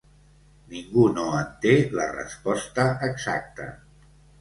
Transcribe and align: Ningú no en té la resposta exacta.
Ningú 0.71 1.03
no 1.17 1.27
en 1.41 1.53
té 1.67 1.75
la 2.01 2.09
resposta 2.17 2.91
exacta. 3.13 3.73